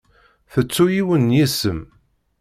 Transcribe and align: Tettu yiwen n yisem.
Tettu 0.51 0.85
yiwen 0.95 1.29
n 1.31 1.35
yisem. 1.37 1.79